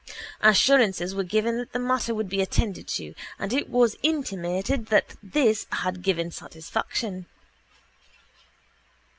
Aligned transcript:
Assurances 0.41 1.13
were 1.13 1.23
given 1.23 1.59
that 1.59 1.73
the 1.73 1.77
matter 1.79 2.15
would 2.15 2.27
be 2.27 2.41
attended 2.41 2.87
to 2.87 3.13
and 3.37 3.53
it 3.53 3.69
was 3.69 3.95
intimated 4.01 4.87
that 4.87 5.15
this 5.21 5.67
had 5.73 6.01
given 6.01 6.31
satisfaction. 6.31 7.27